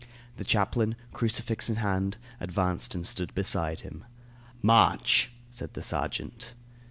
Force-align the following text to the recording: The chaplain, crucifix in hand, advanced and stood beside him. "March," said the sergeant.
The 0.37 0.43
chaplain, 0.43 0.95
crucifix 1.13 1.69
in 1.69 1.75
hand, 1.75 2.17
advanced 2.39 2.95
and 2.95 3.05
stood 3.05 3.35
beside 3.35 3.81
him. 3.81 4.03
"March," 4.63 5.31
said 5.47 5.75
the 5.75 5.83
sergeant. 5.83 6.55